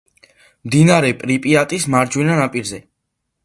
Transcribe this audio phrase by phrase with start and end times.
[0.69, 2.85] მდინარე პრიპიატის მარჯვენა ნაპირზე.